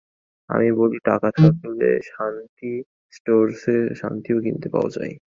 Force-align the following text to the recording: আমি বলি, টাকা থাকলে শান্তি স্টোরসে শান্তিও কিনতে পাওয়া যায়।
আমি 0.49 0.69
বলি, 0.79 0.97
টাকা 1.05 1.29
থাকলে 1.37 1.89
শান্তি 2.09 2.71
স্টোরসে 3.13 3.77
শান্তিও 4.01 4.37
কিনতে 4.45 4.67
পাওয়া 4.73 4.89
যায়। 4.97 5.13